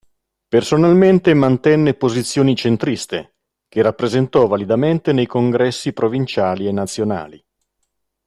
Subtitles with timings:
[0.47, 3.35] Personalmente mantenne posizioni centriste,
[3.69, 7.45] che rappresentò validamente nei congressi provinciali e nazionali.